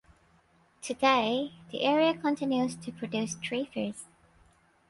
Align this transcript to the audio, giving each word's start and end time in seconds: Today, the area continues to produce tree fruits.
Today, 0.81 1.53
the 1.71 1.83
area 1.83 2.15
continues 2.17 2.75
to 2.75 2.91
produce 2.91 3.35
tree 3.35 3.69
fruits. 3.71 4.05